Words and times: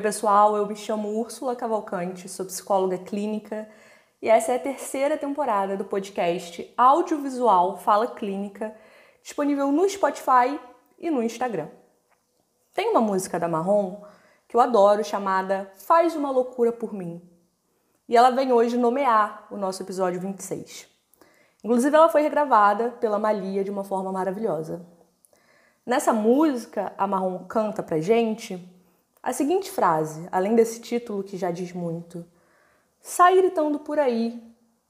Oi, 0.00 0.02
pessoal, 0.02 0.56
eu 0.56 0.66
me 0.66 0.74
chamo 0.74 1.20
Úrsula 1.20 1.54
Cavalcante, 1.54 2.26
sou 2.26 2.46
psicóloga 2.46 2.96
clínica 2.96 3.68
e 4.22 4.30
essa 4.30 4.52
é 4.52 4.56
a 4.56 4.58
terceira 4.58 5.18
temporada 5.18 5.76
do 5.76 5.84
podcast 5.84 6.72
audiovisual 6.74 7.76
Fala 7.76 8.06
Clínica, 8.06 8.74
disponível 9.22 9.70
no 9.70 9.86
Spotify 9.86 10.58
e 10.98 11.10
no 11.10 11.22
Instagram. 11.22 11.68
Tem 12.72 12.88
uma 12.88 13.02
música 13.02 13.38
da 13.38 13.46
Marrom 13.46 14.00
que 14.48 14.56
eu 14.56 14.60
adoro 14.62 15.04
chamada 15.04 15.70
Faz 15.74 16.16
uma 16.16 16.30
Loucura 16.30 16.72
por 16.72 16.94
Mim. 16.94 17.20
E 18.08 18.16
ela 18.16 18.30
vem 18.30 18.52
hoje 18.52 18.78
nomear 18.78 19.48
o 19.50 19.56
nosso 19.58 19.82
episódio 19.82 20.18
26. 20.18 20.88
Inclusive, 21.62 21.94
ela 21.94 22.08
foi 22.08 22.22
regravada 22.22 22.92
pela 22.92 23.18
Malia 23.18 23.62
de 23.62 23.70
uma 23.70 23.84
forma 23.84 24.10
maravilhosa. 24.10 24.80
Nessa 25.84 26.10
música, 26.10 26.90
a 26.96 27.06
Marrom 27.06 27.44
canta 27.44 27.82
pra 27.82 28.00
gente 28.00 28.79
a 29.22 29.32
seguinte 29.32 29.70
frase, 29.70 30.26
além 30.32 30.54
desse 30.54 30.80
título 30.80 31.22
que 31.22 31.36
já 31.36 31.50
diz 31.50 31.72
muito: 31.72 32.24
Sai 33.00 33.36
gritando 33.36 33.78
por 33.78 33.98
aí, 33.98 34.42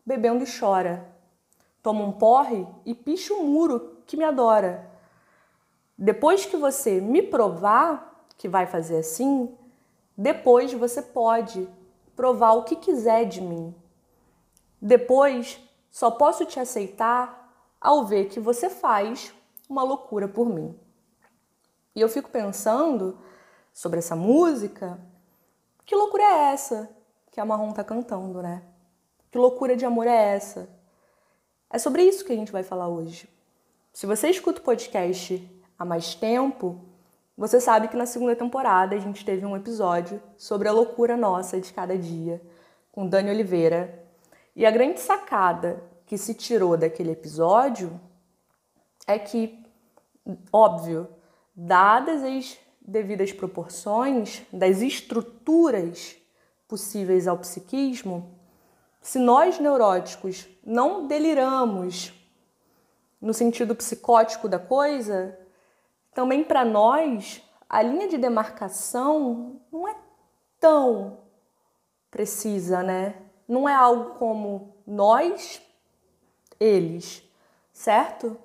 bebendo 0.05 0.45
e 0.45 0.59
chora. 0.59 1.09
Toma 1.83 2.05
um 2.05 2.13
porre 2.13 2.67
e 2.85 2.95
picha 2.95 3.35
o 3.35 3.45
muro 3.45 3.97
que 4.07 4.17
me 4.17 4.25
adora. 4.25 4.91
Depois 5.97 6.47
que 6.47 6.57
você 6.57 7.01
me 7.01 7.23
provar 7.23 8.27
que 8.37 8.49
vai 8.49 8.67
fazer 8.67 8.99
assim, 8.99 9.55
depois 10.17 10.73
você 10.73 11.03
pode 11.03 11.69
provar 12.15 12.53
o 12.53 12.65
que 12.65 12.77
quiser 12.77 13.25
de 13.25 13.41
mim. 13.41 13.75
Depois 14.81 15.61
só 15.91 16.11
posso 16.11 16.45
te 16.45 16.61
aceitar 16.61 17.53
ao 17.81 18.05
ver 18.05 18.29
que 18.29 18.39
você 18.39 18.71
faz 18.71 19.35
uma 19.69 19.83
loucura 19.83 20.29
por 20.29 20.49
mim. 20.49 20.79
E 21.95 22.01
eu 22.01 22.09
fico 22.09 22.31
pensando 22.31 23.19
sobre 23.73 23.99
essa 23.99 24.17
música, 24.17 24.99
que 25.85 25.95
loucura 25.95 26.23
é 26.23 26.53
essa 26.53 26.89
que 27.31 27.41
a 27.41 27.45
Marrom 27.45 27.73
tá 27.73 27.83
cantando, 27.83 28.43
né? 28.43 28.63
Que 29.31 29.39
loucura 29.39 29.77
de 29.77 29.85
amor 29.85 30.07
é 30.07 30.35
essa? 30.35 30.69
É 31.69 31.79
sobre 31.79 32.03
isso 32.03 32.25
que 32.25 32.33
a 32.33 32.37
gente 32.37 32.53
vai 32.53 32.63
falar 32.63 32.89
hoje. 32.89 33.29
Se 33.93 34.07
você 34.07 34.29
escuta 34.29 34.61
o 34.61 34.65
podcast 34.65 35.49
há 35.79 35.85
mais 35.85 36.15
tempo, 36.15 36.81
você 37.37 37.61
sabe 37.61 37.89
que 37.89 37.97
na 37.97 38.07
segunda 38.07 38.37
temporada 38.37 38.95
a 38.95 38.99
gente 38.99 39.25
teve 39.25 39.47
um 39.47 39.57
episódio 39.57 40.21
sobre 40.37 40.69
a 40.69 40.73
loucura 40.73 41.17
nossa 41.17 41.61
de 41.61 41.73
cada 41.73 41.97
dia, 41.97 42.43
com 42.93 43.07
Dani 43.07 43.31
Oliveira. 43.31 44.05
E 44.55 44.67
a 44.67 44.71
grande 44.71 45.01
sacada 45.01 45.83
que 46.07 46.19
se 46.19 46.35
tirou 46.35 46.77
daquele 46.77 47.13
episódio 47.13 48.01
é 49.07 49.19
que, 49.19 49.65
óbvio, 50.53 51.09
dadas 51.55 52.23
as 52.23 52.59
devidas 52.91 53.33
proporções 53.33 54.43
das 54.53 54.83
estruturas 54.83 56.17
possíveis 56.67 57.27
ao 57.27 57.39
psiquismo, 57.39 58.39
se 59.01 59.19
nós 59.19 59.59
neuróticos 59.59 60.47
não 60.65 61.07
deliramos 61.07 62.13
no 63.21 63.33
sentido 63.33 63.75
psicótico 63.75 64.49
da 64.49 64.59
coisa, 64.59 65.39
também 66.13 66.45
para 66.45 66.65
nós 66.65 67.43
a 67.69 67.83
linha 67.83 68.09
de 68.09 68.19
demarcação 68.19 69.61
não 69.71 69.87
é 69.87 69.97
tão 70.59 71.19
precisa, 72.11 72.83
né? 72.83 73.15
Não 73.47 73.69
é 73.69 73.75
algo 73.75 74.15
como 74.15 74.75
nós, 74.87 75.63
eles, 76.59 77.23
certo? 77.73 78.37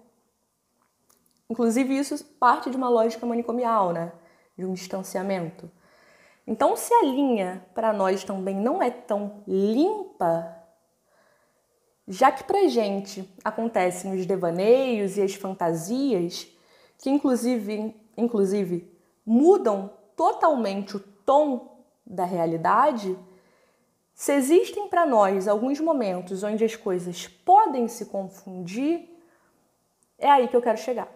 Inclusive, 1.50 1.98
isso 1.98 2.24
parte 2.40 2.70
de 2.70 2.78
uma 2.78 2.90
lógica 2.90 3.26
manicomial, 3.26 3.92
né? 3.92 4.12
De 4.58 4.66
um 4.66 4.74
distanciamento. 4.74 5.70
Então, 6.48 6.76
se 6.76 6.94
a 6.94 7.04
linha 7.04 7.66
para 7.74 7.92
nós 7.92 8.24
também 8.24 8.56
não 8.56 8.82
é 8.82 8.92
tão 8.92 9.44
limpa, 9.48 10.56
já 12.08 12.32
que 12.32 12.44
para 12.44 12.68
gente 12.68 13.28
acontecem 13.44 14.14
os 14.14 14.26
devaneios 14.26 15.18
e 15.18 15.22
as 15.24 15.34
fantasias, 15.34 16.48
que 17.00 17.10
inclusive, 17.10 17.96
inclusive 18.16 18.92
mudam 19.26 19.92
totalmente 20.16 20.98
o 20.98 21.00
tom 21.00 21.84
da 22.06 22.26
realidade, 22.26 23.18
se 24.14 24.32
existem 24.34 24.88
para 24.88 25.06
nós 25.06 25.48
alguns 25.48 25.80
momentos 25.80 26.44
onde 26.44 26.64
as 26.64 26.76
coisas 26.76 27.28
podem 27.28 27.88
se 27.88 28.06
confundir, 28.06 29.10
é 30.18 30.30
aí 30.30 30.48
que 30.48 30.56
eu 30.56 30.62
quero 30.62 30.78
chegar. 30.78 31.12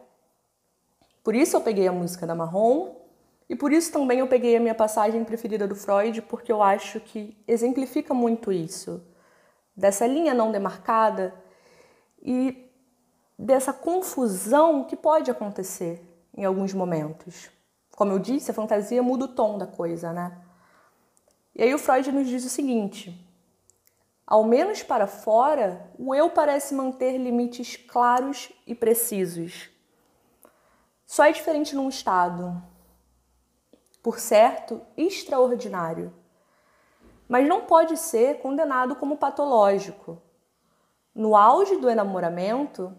Por 1.23 1.35
isso 1.35 1.55
eu 1.55 1.61
peguei 1.61 1.87
a 1.87 1.93
música 1.93 2.25
da 2.25 2.33
Marrom 2.33 2.95
e 3.49 3.55
por 3.55 3.73
isso 3.73 3.91
também 3.91 4.19
eu 4.19 4.27
peguei 4.27 4.55
a 4.55 4.59
minha 4.59 4.75
passagem 4.75 5.23
preferida 5.23 5.67
do 5.67 5.75
Freud, 5.75 6.21
porque 6.21 6.51
eu 6.51 6.61
acho 6.61 6.99
que 6.99 7.35
exemplifica 7.47 8.13
muito 8.13 8.51
isso, 8.51 9.03
dessa 9.75 10.05
linha 10.05 10.35
não 10.35 10.51
demarcada 10.51 11.33
e 12.21 12.69
dessa 13.37 13.73
confusão 13.73 14.83
que 14.83 14.95
pode 14.95 15.31
acontecer 15.31 15.99
em 16.37 16.45
alguns 16.45 16.73
momentos. 16.73 17.49
Como 17.95 18.11
eu 18.11 18.19
disse, 18.19 18.51
a 18.51 18.53
fantasia 18.53 19.01
muda 19.01 19.25
o 19.25 19.29
tom 19.29 19.57
da 19.57 19.65
coisa, 19.65 20.13
né? 20.13 20.37
E 21.55 21.63
aí 21.63 21.73
o 21.73 21.79
Freud 21.79 22.11
nos 22.11 22.27
diz 22.27 22.45
o 22.45 22.49
seguinte: 22.49 23.27
ao 24.27 24.43
menos 24.43 24.83
para 24.83 25.07
fora, 25.07 25.89
o 25.97 26.13
eu 26.13 26.29
parece 26.29 26.75
manter 26.75 27.17
limites 27.17 27.75
claros 27.75 28.51
e 28.67 28.75
precisos. 28.75 29.69
Só 31.07 31.25
é 31.25 31.31
diferente 31.31 31.75
num 31.75 31.89
estado, 31.89 32.61
por 34.09 34.19
certo, 34.19 34.81
extraordinário, 34.97 36.11
mas 37.27 37.47
não 37.47 37.61
pode 37.61 37.95
ser 37.95 38.39
condenado 38.39 38.95
como 38.95 39.17
patológico. 39.17 40.19
No 41.13 41.35
auge 41.35 41.77
do 41.77 41.87
enamoramento, 41.87 42.91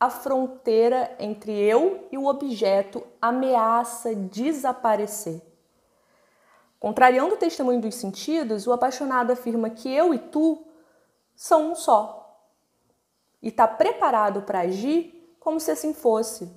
a 0.00 0.10
fronteira 0.10 1.14
entre 1.20 1.52
eu 1.52 2.08
e 2.10 2.18
o 2.18 2.26
objeto 2.26 3.06
ameaça 3.22 4.12
desaparecer. 4.12 5.40
Contrariando 6.80 7.36
o 7.36 7.38
testemunho 7.38 7.80
dos 7.80 7.94
sentidos, 7.94 8.66
o 8.66 8.72
apaixonado 8.72 9.30
afirma 9.30 9.70
que 9.70 9.88
eu 9.88 10.12
e 10.12 10.18
tu 10.18 10.66
são 11.36 11.70
um 11.70 11.74
só 11.76 12.44
e 13.40 13.50
está 13.50 13.68
preparado 13.68 14.42
para 14.42 14.62
agir 14.62 15.32
como 15.38 15.60
se 15.60 15.70
assim 15.70 15.94
fosse. 15.94 16.50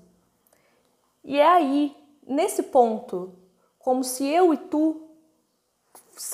E 1.24 1.40
é 1.40 1.47
aí, 1.47 1.96
nesse 2.26 2.64
ponto, 2.64 3.38
como 3.79 4.03
se 4.03 4.28
eu 4.28 4.53
e 4.53 4.57
tu 4.57 5.09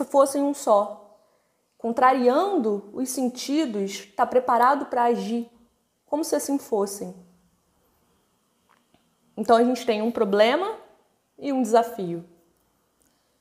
fossem 0.09 0.41
um 0.41 0.53
só, 0.53 1.19
contrariando 1.77 2.89
os 2.91 3.09
sentidos, 3.09 3.91
está 3.91 4.25
preparado 4.25 4.87
para 4.87 5.03
agir, 5.03 5.49
como 6.05 6.23
se 6.23 6.35
assim 6.35 6.57
fossem. 6.57 7.15
Então 9.37 9.55
a 9.55 9.63
gente 9.63 9.85
tem 9.85 10.01
um 10.01 10.11
problema 10.11 10.75
e 11.37 11.53
um 11.53 11.61
desafio. 11.61 12.25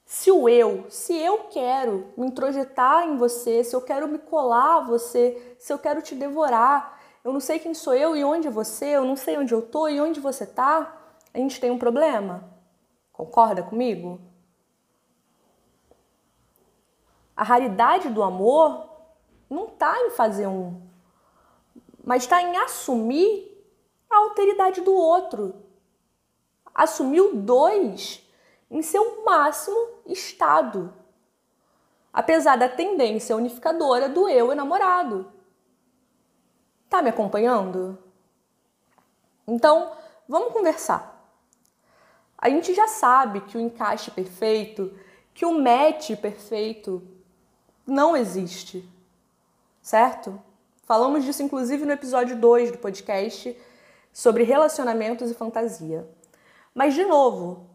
Se 0.05 0.31
o 0.31 0.49
eu, 0.49 0.85
se 0.91 1.17
eu 1.17 1.45
quero 1.45 2.13
me 2.17 2.27
introjetar 2.27 3.09
em 3.09 3.17
você, 3.17 3.65
se 3.65 3.75
eu 3.75 3.81
quero 3.81 4.07
me 4.07 4.19
colar 4.19 4.77
a 4.77 4.81
você, 4.81 5.57
se 5.59 5.73
eu 5.73 5.79
quero 5.79 6.03
te 6.03 6.15
devorar, 6.15 7.01
eu 7.25 7.33
não 7.33 7.41
sei 7.41 7.59
quem 7.59 7.73
sou 7.73 7.95
eu 7.95 8.15
e 8.15 8.23
onde 8.23 8.47
é 8.47 8.51
você, 8.51 8.87
eu 8.87 9.05
não 9.05 9.17
sei 9.17 9.39
onde 9.39 9.55
eu 9.55 9.63
tô 9.63 9.89
e 9.89 9.99
onde 10.01 10.21
você 10.21 10.47
tá, 10.47 10.95
a 11.33 11.39
gente 11.39 11.59
tem 11.59 11.71
um 11.71 11.79
problema. 11.79 12.54
Concorda 13.15 13.63
comigo? 13.63 14.21
A 17.37 17.45
raridade 17.45 18.09
do 18.11 18.25
amor 18.25 18.89
não 19.49 19.67
está 19.67 19.97
em 20.01 20.11
fazer 20.11 20.49
um, 20.49 20.83
mas 22.05 22.25
está 22.25 22.43
em 22.43 22.57
assumir 22.57 23.51
a 24.11 24.17
alteridade 24.17 24.81
do 24.81 24.93
outro. 24.93 25.55
Assumir 26.75 27.21
o 27.21 27.37
dois 27.37 28.21
em 28.69 28.83
seu 28.83 29.25
máximo 29.25 30.01
estado. 30.07 30.93
Apesar 32.13 32.57
da 32.57 32.69
tendência 32.69 33.37
unificadora 33.37 34.09
do 34.09 34.29
eu 34.29 34.51
enamorado. 34.51 35.33
Tá 36.91 37.01
me 37.01 37.11
acompanhando? 37.11 37.97
Então, 39.47 39.93
vamos 40.29 40.53
conversar. 40.53 41.14
A 42.45 42.51
gente 42.51 42.75
já 42.75 42.87
sabe 42.87 43.41
que 43.41 43.57
o 43.57 43.61
encaixe 43.61 44.11
perfeito, 44.11 44.93
que 45.33 45.47
o 45.47 45.59
match 45.59 46.11
perfeito 46.21 47.03
não 47.87 48.15
existe, 48.15 48.87
certo? 49.81 50.39
Falamos 50.83 51.25
disso 51.25 51.43
inclusive 51.43 51.87
no 51.87 51.93
episódio 51.93 52.37
2 52.37 52.73
do 52.73 52.77
podcast 52.77 53.57
sobre 54.13 54.43
relacionamentos 54.43 55.31
e 55.31 55.35
fantasia. 55.35 56.07
Mas, 56.75 56.93
de 56.93 57.07
novo, 57.07 57.67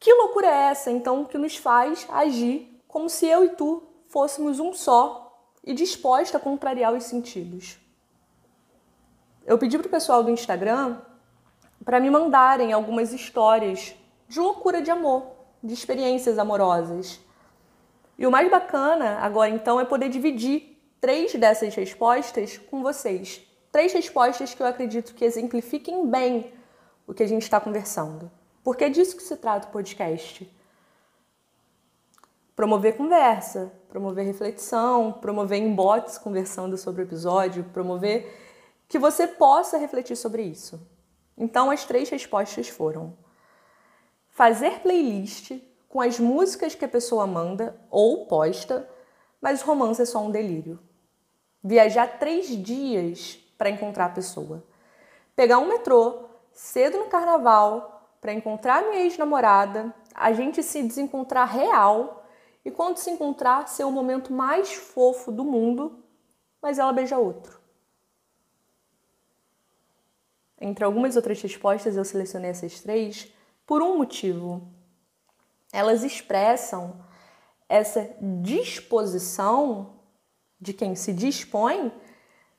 que 0.00 0.12
loucura 0.12 0.48
é 0.48 0.70
essa 0.72 0.90
então 0.90 1.24
que 1.24 1.38
nos 1.38 1.56
faz 1.56 2.04
agir 2.10 2.82
como 2.88 3.08
se 3.08 3.28
eu 3.28 3.44
e 3.44 3.50
tu 3.50 3.84
fôssemos 4.08 4.58
um 4.58 4.74
só 4.74 5.40
e 5.62 5.72
disposta 5.72 6.36
a 6.36 6.40
contrariar 6.40 6.92
os 6.92 7.04
sentidos? 7.04 7.78
Eu 9.46 9.56
pedi 9.56 9.78
pro 9.78 9.88
pessoal 9.88 10.24
do 10.24 10.32
Instagram 10.32 11.00
para 11.84 12.00
me 12.00 12.10
mandarem 12.10 12.72
algumas 12.72 13.12
histórias 13.12 13.94
de 14.28 14.38
loucura 14.38 14.82
de 14.82 14.90
amor 14.90 15.38
de 15.62 15.74
experiências 15.74 16.38
amorosas. 16.38 17.20
E 18.18 18.26
o 18.26 18.30
mais 18.30 18.50
bacana 18.50 19.18
agora 19.20 19.50
então 19.50 19.80
é 19.80 19.84
poder 19.84 20.08
dividir 20.08 20.76
três 21.00 21.34
dessas 21.34 21.74
respostas 21.74 22.58
com 22.58 22.82
vocês. 22.82 23.42
Três 23.70 23.92
respostas 23.92 24.54
que 24.54 24.62
eu 24.62 24.66
acredito 24.66 25.14
que 25.14 25.24
exemplifiquem 25.24 26.06
bem 26.06 26.52
o 27.06 27.14
que 27.14 27.22
a 27.22 27.26
gente 27.26 27.42
está 27.42 27.60
conversando. 27.60 28.30
Porque 28.62 28.84
é 28.84 28.88
disso 28.88 29.16
que 29.16 29.22
se 29.22 29.36
trata 29.36 29.68
o 29.68 29.70
podcast. 29.70 30.50
Promover 32.56 32.96
conversa, 32.96 33.72
promover 33.88 34.26
reflexão, 34.26 35.12
promover 35.12 35.58
embotes 35.58 36.18
conversando 36.18 36.76
sobre 36.76 37.02
o 37.02 37.04
episódio, 37.04 37.64
promover 37.72 38.36
que 38.88 38.98
você 38.98 39.26
possa 39.28 39.78
refletir 39.78 40.16
sobre 40.16 40.42
isso. 40.42 40.80
Então, 41.38 41.70
as 41.70 41.84
três 41.84 42.10
respostas 42.10 42.68
foram: 42.68 43.16
fazer 44.28 44.80
playlist 44.80 45.52
com 45.88 46.00
as 46.00 46.18
músicas 46.18 46.74
que 46.74 46.84
a 46.84 46.88
pessoa 46.88 47.26
manda 47.26 47.80
ou 47.90 48.26
posta, 48.26 48.88
mas 49.40 49.62
o 49.62 49.66
romance 49.66 50.02
é 50.02 50.04
só 50.04 50.18
um 50.18 50.30
delírio. 50.30 50.80
Viajar 51.62 52.18
três 52.18 52.48
dias 52.48 53.38
para 53.56 53.70
encontrar 53.70 54.06
a 54.06 54.10
pessoa. 54.10 54.64
Pegar 55.34 55.58
um 55.58 55.68
metrô 55.68 56.28
cedo 56.52 56.98
no 56.98 57.06
carnaval 57.06 58.16
para 58.20 58.32
encontrar 58.32 58.82
minha 58.82 59.02
ex-namorada, 59.02 59.94
a 60.14 60.32
gente 60.32 60.62
se 60.62 60.82
desencontrar 60.82 61.46
real 61.46 62.24
e 62.64 62.70
quando 62.70 62.98
se 62.98 63.10
encontrar 63.10 63.68
ser 63.68 63.84
o 63.84 63.92
momento 63.92 64.32
mais 64.32 64.74
fofo 64.74 65.30
do 65.30 65.44
mundo, 65.44 66.02
mas 66.60 66.78
ela 66.78 66.92
beija 66.92 67.16
outro. 67.16 67.60
Entre 70.60 70.84
algumas 70.84 71.16
outras 71.16 71.40
respostas, 71.40 71.96
eu 71.96 72.04
selecionei 72.04 72.50
essas 72.50 72.80
três 72.80 73.32
por 73.66 73.82
um 73.82 73.96
motivo. 73.96 74.68
Elas 75.72 76.02
expressam 76.02 77.04
essa 77.68 78.16
disposição 78.42 80.00
de 80.60 80.72
quem 80.72 80.94
se 80.94 81.12
dispõe 81.12 81.92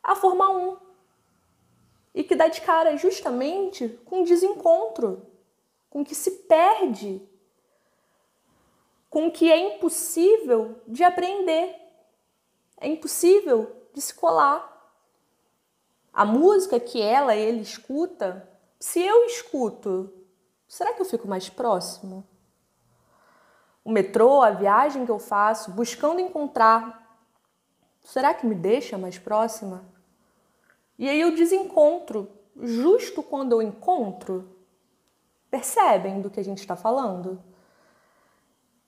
a 0.01 0.16
formar 0.16 0.51
um. 0.51 0.78
E 2.13 2.24
que 2.24 2.36
dá 2.36 2.48
de 2.48 2.62
cara 2.62 2.96
justamente 2.98 3.90
com 4.06 4.24
desencontro, 4.24 5.25
com 5.90 6.04
que 6.04 6.16
se 6.16 6.31
perde, 6.31 7.22
com 9.10 9.31
que 9.31 9.52
é 9.52 9.75
impossível 9.75 10.81
de 10.88 11.04
aprender, 11.04 11.75
é 12.80 12.88
impossível 12.88 13.75
de 13.94 14.02
se 14.02 14.13
colar. 14.13 14.69
A 16.19 16.25
música 16.25 16.81
que 16.81 17.01
ela, 17.01 17.33
ele 17.33 17.62
escuta, 17.62 18.45
se 18.77 19.00
eu 19.00 19.24
escuto 19.24 20.13
será 20.68 20.92
que 20.92 21.01
eu 21.01 21.06
fico 21.06 21.25
mais 21.30 21.48
próximo? 21.48 22.27
O 23.86 23.89
metrô, 23.89 24.42
a 24.42 24.51
viagem 24.51 25.06
que 25.06 25.12
eu 25.12 25.18
faço, 25.18 25.71
buscando 25.71 26.19
encontrar, 26.19 27.18
será 28.04 28.33
que 28.33 28.45
me 28.45 28.54
deixa 28.54 28.98
mais 28.98 29.18
próxima? 29.18 29.86
E 30.98 31.07
aí 31.07 31.21
eu 31.21 31.33
desencontro, 31.33 32.30
justo 32.54 33.24
quando 33.24 33.54
eu 33.54 33.62
encontro, 33.62 34.57
percebem 35.50 36.19
do 36.19 36.30
que 36.30 36.42
a 36.42 36.44
gente 36.44 36.60
está 36.60 36.75
falando? 36.75 37.42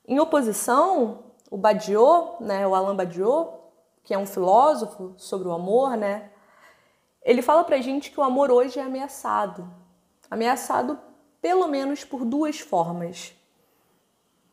Em 0.05 0.19
oposição, 0.19 1.31
o 1.49 1.55
Badiou, 1.55 2.35
né, 2.41 2.67
o 2.67 2.75
Alain 2.75 2.97
Badiou, 2.97 3.71
que 4.03 4.13
é 4.13 4.17
um 4.17 4.25
filósofo 4.25 5.13
sobre 5.15 5.47
o 5.47 5.53
amor, 5.53 5.95
né, 5.95 6.30
ele 7.23 7.41
fala 7.41 7.63
pra 7.63 7.81
gente 7.81 8.11
que 8.11 8.19
o 8.19 8.23
amor 8.23 8.51
hoje 8.51 8.79
é 8.79 8.83
ameaçado. 8.83 9.69
Ameaçado 10.29 10.99
pelo 11.41 11.67
menos 11.67 12.03
por 12.03 12.23
duas 12.23 12.59
formas. 12.59 13.33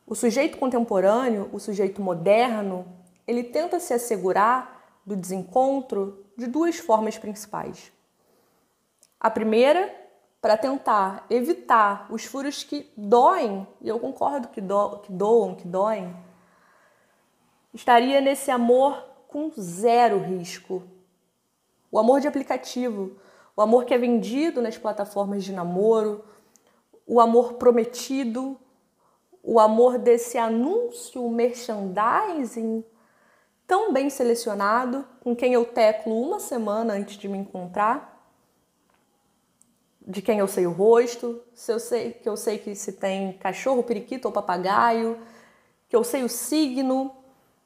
O 0.05 0.15
sujeito 0.15 0.57
contemporâneo, 0.57 1.49
o 1.53 1.59
sujeito 1.59 2.01
moderno, 2.01 2.85
ele 3.27 3.43
tenta 3.43 3.79
se 3.79 3.93
assegurar 3.93 4.99
do 5.05 5.15
desencontro 5.15 6.25
de 6.35 6.47
duas 6.47 6.77
formas 6.77 7.17
principais. 7.17 7.91
A 9.19 9.29
primeira, 9.29 9.93
para 10.41 10.57
tentar 10.57 11.25
evitar 11.29 12.07
os 12.09 12.25
furos 12.25 12.63
que 12.63 12.91
doem, 12.95 13.67
e 13.81 13.87
eu 13.89 13.99
concordo 13.99 14.47
que, 14.47 14.61
do, 14.61 14.97
que 14.99 15.11
doam, 15.11 15.55
que 15.55 15.67
doem, 15.67 16.15
estaria 17.73 18.21
nesse 18.21 18.49
amor 18.49 19.03
com 19.27 19.51
zero 19.59 20.19
risco. 20.19 20.81
O 21.91 21.97
amor 21.97 22.19
de 22.19 22.27
aplicativo, 22.27 23.17
o 23.55 23.61
amor 23.61 23.85
que 23.85 23.93
é 23.93 23.97
vendido 23.97 24.61
nas 24.61 24.77
plataformas 24.77 25.43
de 25.43 25.51
namoro, 25.51 26.23
o 27.05 27.19
amor 27.19 27.53
prometido, 27.53 28.57
o 29.43 29.59
amor 29.59 29.97
desse 29.97 30.37
anúncio 30.37 31.27
merchandising 31.29 32.83
tão 33.65 33.93
bem 33.93 34.09
selecionado, 34.09 35.05
com 35.19 35.35
quem 35.35 35.53
eu 35.53 35.65
teclo 35.65 36.19
uma 36.19 36.39
semana 36.39 36.93
antes 36.93 37.17
de 37.17 37.27
me 37.27 37.37
encontrar, 37.37 38.19
de 40.01 40.23
quem 40.23 40.39
eu 40.39 40.47
sei 40.47 40.65
o 40.65 40.71
rosto, 40.71 41.39
se 41.53 41.71
eu 41.71 41.79
sei 41.79 42.13
que 42.13 42.27
eu 42.27 42.35
sei 42.35 42.57
que 42.57 42.73
se 42.73 42.93
tem 42.93 43.33
cachorro, 43.33 43.83
periquito 43.83 44.27
ou 44.27 44.31
papagaio, 44.31 45.19
que 45.87 45.95
eu 45.95 46.03
sei 46.03 46.23
o 46.23 46.29
signo, 46.29 47.15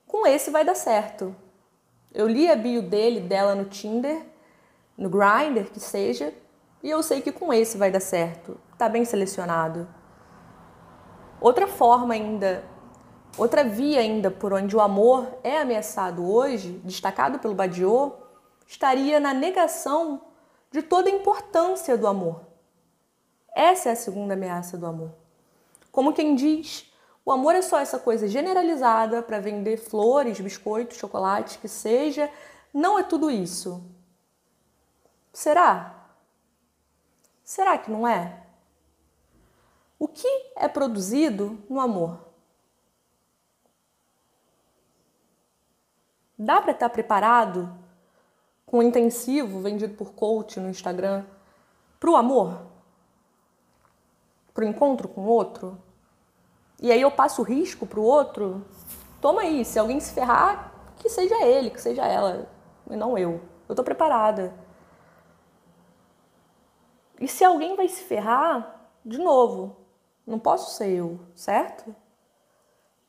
com 0.05 0.27
esse 0.27 0.51
vai 0.51 0.65
dar 0.65 0.75
certo. 0.75 1.33
Eu 2.13 2.27
li 2.27 2.49
a 2.49 2.55
bio 2.55 2.81
dele, 2.81 3.19
dela 3.19 3.55
no 3.55 3.65
Tinder, 3.65 4.23
no 4.95 5.09
Grindr, 5.09 5.71
que 5.71 5.79
seja, 5.79 6.33
e 6.83 6.89
eu 6.89 7.01
sei 7.01 7.21
que 7.21 7.31
com 7.31 7.51
esse 7.51 7.77
vai 7.77 7.89
dar 7.89 7.99
certo. 7.99 8.59
Tá 8.77 8.87
bem 8.87 9.03
selecionado. 9.03 9.87
Outra 11.41 11.67
forma 11.67 12.13
ainda, 12.13 12.63
outra 13.37 13.63
via 13.63 13.99
ainda 13.99 14.29
por 14.29 14.53
onde 14.53 14.75
o 14.75 14.81
amor 14.81 15.27
é 15.43 15.59
ameaçado 15.59 16.29
hoje, 16.29 16.79
destacado 16.83 17.39
pelo 17.39 17.55
Badiou, 17.55 18.27
estaria 18.67 19.19
na 19.19 19.33
negação 19.33 20.21
de 20.71 20.81
toda 20.81 21.09
a 21.09 21.13
importância 21.13 21.97
do 21.97 22.07
amor. 22.07 22.41
Essa 23.55 23.89
é 23.89 23.91
a 23.93 23.95
segunda 23.95 24.35
ameaça 24.35 24.77
do 24.77 24.85
amor. 24.85 25.11
Como 25.91 26.13
quem 26.13 26.35
diz, 26.35 26.91
o 27.25 27.31
amor 27.31 27.55
é 27.55 27.61
só 27.61 27.79
essa 27.79 27.97
coisa 27.97 28.27
generalizada 28.27 29.21
para 29.21 29.39
vender 29.39 29.77
flores, 29.77 30.39
biscoitos, 30.39 30.97
chocolate, 30.97 31.57
que 31.57 31.69
seja, 31.69 32.29
não 32.73 32.99
é 32.99 33.03
tudo 33.03 33.31
isso. 33.31 33.83
Será? 35.31 36.09
Será 37.43 37.77
que 37.77 37.89
não 37.89 38.07
é? 38.07 38.43
O 39.97 40.07
que 40.07 40.27
é 40.55 40.67
produzido 40.67 41.63
no 41.69 41.79
amor? 41.79 42.19
Dá 46.37 46.61
para 46.61 46.73
estar 46.73 46.89
preparado 46.89 47.73
com 48.65 48.79
um 48.79 48.83
intensivo 48.83 49.61
vendido 49.61 49.93
por 49.93 50.13
coach 50.13 50.59
no 50.59 50.69
Instagram 50.69 51.25
para 52.01 52.09
o 52.09 52.17
amor? 52.17 52.65
Para 54.53 54.65
o 54.65 54.67
encontro 54.67 55.07
com 55.07 55.21
o 55.21 55.27
outro? 55.27 55.81
E 56.83 56.91
aí 56.91 56.99
eu 56.99 57.09
passo 57.09 57.41
o 57.41 57.45
risco 57.45 57.87
para 57.87 57.97
o 57.97 58.03
outro? 58.03 58.65
Toma 59.21 59.43
aí, 59.43 59.63
se 59.63 59.79
alguém 59.79 60.01
se 60.01 60.13
ferrar, 60.13 60.73
que 60.97 61.07
seja 61.07 61.41
ele, 61.41 61.69
que 61.69 61.81
seja 61.81 62.05
ela, 62.05 62.45
e 62.91 62.95
não 62.97 63.17
eu. 63.17 63.39
Eu 63.69 63.71
estou 63.71 63.85
preparada. 63.85 64.53
E 67.21 67.25
se 67.25 67.45
alguém 67.45 67.77
vai 67.77 67.87
se 67.87 68.03
ferrar, 68.03 68.89
de 69.05 69.17
novo, 69.17 69.77
não 70.27 70.37
posso 70.37 70.75
ser 70.75 70.89
eu, 70.89 71.21
certo? 71.33 71.95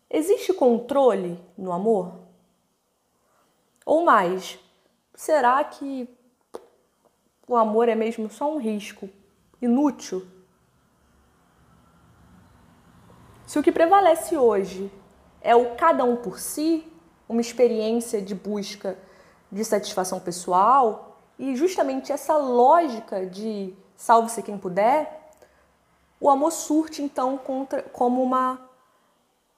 Existe 0.08 0.54
controle 0.54 1.44
no 1.58 1.72
amor? 1.72 2.20
Ou 3.84 4.04
mais, 4.04 4.56
será 5.16 5.64
que 5.64 6.08
o 7.48 7.56
amor 7.56 7.88
é 7.88 7.96
mesmo 7.96 8.30
só 8.30 8.54
um 8.54 8.58
risco 8.58 9.10
inútil? 9.60 10.24
Se 13.46 13.58
o 13.58 13.62
que 13.62 13.70
prevalece 13.70 14.36
hoje 14.36 14.90
é 15.40 15.54
o 15.54 15.74
cada 15.76 16.02
um 16.04 16.16
por 16.16 16.38
si, 16.38 16.90
uma 17.28 17.40
experiência 17.40 18.20
de 18.20 18.34
busca 18.34 18.96
de 19.52 19.64
satisfação 19.64 20.18
pessoal 20.18 21.18
e 21.38 21.54
justamente 21.54 22.10
essa 22.10 22.36
lógica 22.36 23.26
de 23.26 23.74
salve-se 23.96 24.42
quem 24.42 24.56
puder, 24.56 25.30
o 26.18 26.30
amor 26.30 26.52
surte 26.52 27.02
então 27.02 27.36
contra, 27.36 27.82
como 27.82 28.22
uma 28.22 28.58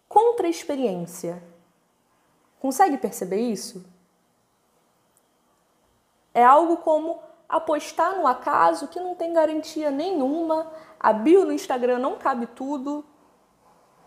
contra-experiência. 0.09 1.43
Consegue 2.59 2.99
perceber 2.99 3.41
isso? 3.41 3.85
É 6.35 6.45
algo 6.45 6.79
como 6.79 7.21
apostar 7.49 8.17
no 8.17 8.27
acaso 8.27 8.89
que 8.89 8.99
não 8.99 9.15
tem 9.15 9.33
garantia 9.33 9.91
nenhuma, 9.91 10.71
a 10.99 11.13
bio 11.13 11.45
no 11.45 11.53
Instagram 11.53 11.99
não 11.99 12.19
cabe 12.19 12.47
tudo. 12.47 13.05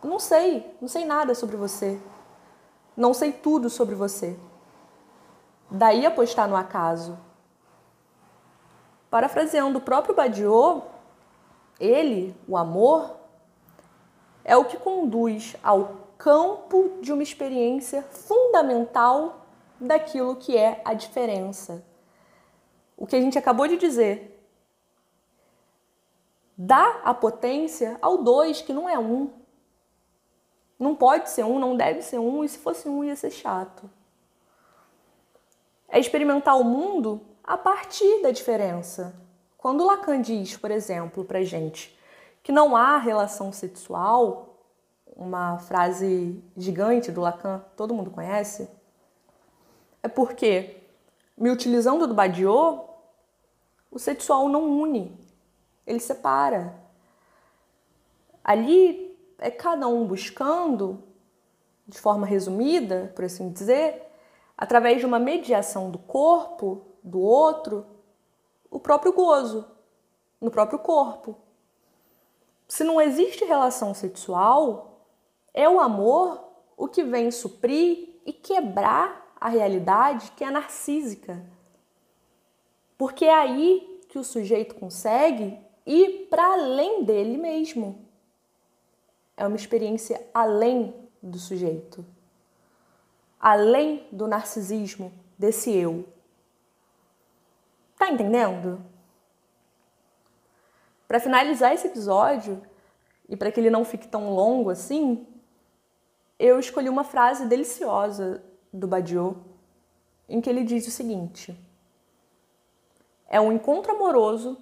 Não 0.03 0.19
sei, 0.19 0.75
não 0.79 0.87
sei 0.87 1.05
nada 1.05 1.35
sobre 1.35 1.57
você. 1.57 1.99
Não 2.95 3.13
sei 3.13 3.31
tudo 3.31 3.69
sobre 3.69 3.95
você. 3.95 4.37
Daí 5.69 6.05
apostar 6.05 6.47
no 6.47 6.55
acaso. 6.55 7.17
Parafraseando 9.09 9.79
o 9.79 9.81
próprio 9.81 10.15
Badiou, 10.15 10.89
ele, 11.79 12.35
o 12.47 12.57
amor, 12.57 13.15
é 14.43 14.55
o 14.55 14.65
que 14.65 14.77
conduz 14.77 15.55
ao 15.63 16.09
campo 16.17 16.97
de 17.01 17.13
uma 17.13 17.23
experiência 17.23 18.03
fundamental 18.03 19.45
daquilo 19.79 20.35
que 20.35 20.57
é 20.57 20.81
a 20.83 20.93
diferença. 20.93 21.83
O 22.97 23.07
que 23.07 23.15
a 23.15 23.21
gente 23.21 23.37
acabou 23.37 23.67
de 23.67 23.77
dizer. 23.77 24.35
Dá 26.57 26.99
a 27.05 27.13
potência 27.13 27.97
ao 28.01 28.17
dois, 28.17 28.61
que 28.61 28.73
não 28.73 28.89
é 28.89 28.99
um. 28.99 29.29
Não 30.79 30.95
pode 30.95 31.29
ser 31.29 31.43
um, 31.43 31.59
não 31.59 31.75
deve 31.75 32.01
ser 32.01 32.17
um, 32.19 32.43
e 32.43 32.49
se 32.49 32.57
fosse 32.57 32.87
um 32.87 33.03
ia 33.03 33.15
ser 33.15 33.31
chato. 33.31 33.89
É 35.89 35.99
experimentar 35.99 36.57
o 36.57 36.63
mundo 36.63 37.21
a 37.43 37.57
partir 37.57 38.21
da 38.21 38.31
diferença. 38.31 39.13
Quando 39.57 39.85
Lacan 39.85 40.21
diz, 40.21 40.55
por 40.55 40.71
exemplo, 40.71 41.25
para 41.25 41.43
gente 41.43 41.99
que 42.41 42.51
não 42.51 42.77
há 42.77 42.97
relação 42.97 43.51
sexual, 43.51 44.63
uma 45.15 45.59
frase 45.59 46.41
gigante 46.55 47.11
do 47.11 47.19
Lacan, 47.19 47.61
todo 47.75 47.93
mundo 47.93 48.09
conhece, 48.09 48.69
é 50.01 50.07
porque, 50.07 50.77
me 51.37 51.51
utilizando 51.51 52.07
do 52.07 52.13
Badiou, 52.13 53.03
o 53.91 53.99
sexual 53.99 54.47
não 54.47 54.63
une, 54.79 55.19
ele 55.85 55.99
separa. 55.99 56.73
Ali 58.41 59.08
é 59.39 59.49
cada 59.49 59.87
um 59.87 60.05
buscando, 60.05 61.03
de 61.87 61.99
forma 61.99 62.25
resumida, 62.25 63.11
por 63.15 63.25
assim 63.25 63.49
dizer, 63.49 64.05
através 64.57 64.99
de 64.99 65.05
uma 65.05 65.19
mediação 65.19 65.89
do 65.89 65.97
corpo, 65.97 66.81
do 67.03 67.19
outro, 67.19 67.85
o 68.69 68.79
próprio 68.79 69.13
gozo, 69.13 69.65
no 70.39 70.51
próprio 70.51 70.79
corpo. 70.79 71.35
Se 72.67 72.83
não 72.83 73.01
existe 73.01 73.43
relação 73.45 73.93
sexual, 73.93 75.05
é 75.53 75.67
o 75.67 75.79
amor 75.79 76.43
o 76.77 76.87
que 76.87 77.03
vem 77.03 77.31
suprir 77.31 78.21
e 78.25 78.31
quebrar 78.31 79.33
a 79.39 79.49
realidade 79.49 80.31
que 80.31 80.43
é 80.43 80.51
narcísica. 80.51 81.43
Porque 82.97 83.25
é 83.25 83.33
aí 83.33 84.01
que 84.07 84.19
o 84.19 84.23
sujeito 84.23 84.75
consegue 84.75 85.59
ir 85.85 86.27
para 86.29 86.53
além 86.53 87.03
dele 87.03 87.37
mesmo. 87.37 88.08
É 89.39 89.47
uma 89.47 89.55
experiência 89.55 90.21
além 90.33 90.93
do 91.23 91.39
sujeito, 91.39 92.05
além 93.39 94.05
do 94.11 94.27
narcisismo 94.27 95.13
desse 95.37 95.73
eu. 95.73 96.05
Tá 97.97 98.09
entendendo? 98.09 98.83
Para 101.07 101.21
finalizar 101.21 101.73
esse 101.73 101.87
episódio, 101.87 102.61
e 103.29 103.37
para 103.37 103.49
que 103.49 103.61
ele 103.61 103.69
não 103.69 103.85
fique 103.85 104.09
tão 104.09 104.29
longo 104.35 104.69
assim, 104.69 105.25
eu 106.37 106.59
escolhi 106.59 106.89
uma 106.89 107.05
frase 107.05 107.45
deliciosa 107.45 108.43
do 108.73 108.89
Badiou, 108.89 109.37
em 110.27 110.41
que 110.41 110.49
ele 110.49 110.65
diz 110.65 110.85
o 110.85 110.91
seguinte: 110.91 111.57
É 113.25 113.39
um 113.39 113.53
encontro 113.53 113.95
amoroso, 113.95 114.61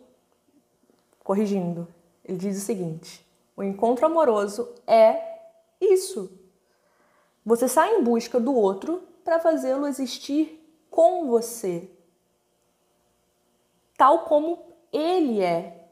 corrigindo, 1.24 1.88
ele 2.24 2.38
diz 2.38 2.58
o 2.60 2.62
seguinte: 2.64 3.27
o 3.58 3.64
encontro 3.64 4.06
amoroso 4.06 4.76
é 4.86 5.40
isso. 5.82 6.32
Você 7.44 7.68
sai 7.68 7.96
em 7.96 8.04
busca 8.04 8.40
do 8.40 8.54
outro 8.54 9.02
para 9.24 9.40
fazê-lo 9.40 9.88
existir 9.88 10.64
com 10.92 11.28
você, 11.28 11.90
tal 13.98 14.26
como 14.26 14.60
ele 14.94 15.42
é. 15.42 15.90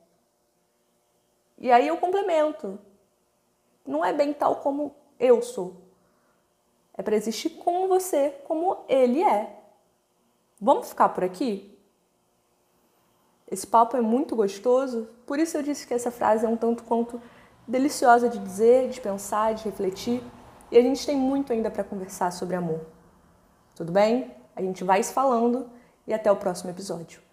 E 1.57 1.71
aí 1.71 1.87
eu 1.87 1.97
complemento. 1.97 2.79
Não 3.85 4.05
é 4.05 4.13
bem 4.13 4.31
tal 4.31 4.57
como 4.57 4.95
eu 5.19 5.41
sou. 5.41 5.75
É 6.93 7.01
para 7.01 7.15
existir 7.15 7.49
com 7.51 7.87
você 7.87 8.29
como 8.45 8.85
ele 8.87 9.23
é. 9.23 9.59
Vamos 10.61 10.89
ficar 10.89 11.09
por 11.09 11.23
aqui? 11.23 11.77
Esse 13.49 13.65
papo 13.65 13.97
é 13.97 14.01
muito 14.01 14.35
gostoso, 14.35 15.07
por 15.25 15.39
isso 15.39 15.57
eu 15.57 15.63
disse 15.63 15.85
que 15.85 15.93
essa 15.93 16.09
frase 16.09 16.45
é 16.45 16.49
um 16.49 16.57
tanto 16.57 16.83
quanto 16.83 17.21
deliciosa 17.67 18.29
de 18.29 18.39
dizer, 18.39 18.89
de 18.89 19.01
pensar, 19.01 19.53
de 19.53 19.63
refletir, 19.63 20.21
e 20.71 20.77
a 20.77 20.81
gente 20.81 21.05
tem 21.05 21.15
muito 21.15 21.53
ainda 21.53 21.69
para 21.71 21.83
conversar 21.83 22.31
sobre 22.31 22.55
amor. 22.55 22.81
Tudo 23.75 23.91
bem? 23.91 24.31
A 24.55 24.61
gente 24.61 24.83
vai 24.83 25.01
se 25.03 25.13
falando 25.13 25.69
e 26.07 26.13
até 26.13 26.31
o 26.31 26.35
próximo 26.35 26.69
episódio. 26.69 27.24